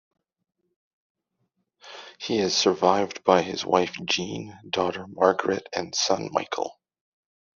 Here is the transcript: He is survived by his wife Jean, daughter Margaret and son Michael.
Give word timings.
He 2.17 2.39
is 2.39 2.55
survived 2.57 3.23
by 3.23 3.43
his 3.43 3.63
wife 3.63 3.93
Jean, 4.03 4.57
daughter 4.67 5.05
Margaret 5.07 5.69
and 5.73 5.93
son 5.93 6.29
Michael. 6.31 6.79